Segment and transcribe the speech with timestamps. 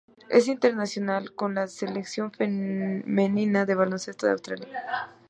[0.29, 4.83] Es internacional con la selección femenina de baloncesto de Australia.